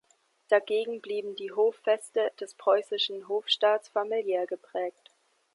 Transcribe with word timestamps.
Dagegen 0.47 0.99
blieben 0.99 1.35
die 1.35 1.51
Hoffeste 1.51 2.31
des 2.39 2.55
Preußischen 2.55 3.27
Hofstaats 3.27 3.89
familiär 3.89 4.47
geprägt. 4.47 5.11